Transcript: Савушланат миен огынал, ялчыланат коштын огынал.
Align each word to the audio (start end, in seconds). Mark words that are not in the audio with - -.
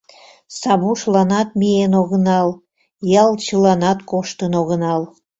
Савушланат 0.59 1.49
миен 1.59 1.93
огынал, 2.01 2.49
ялчыланат 3.21 3.99
коштын 4.11 4.51
огынал. 4.61 5.01